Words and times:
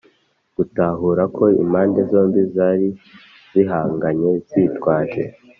gutahura 0.57 1.23
ko 1.35 1.43
impande 1.63 1.99
zombi 2.11 2.41
zari 2.53 2.89
zihanganye 3.51 4.31
zitwaje 4.49 5.23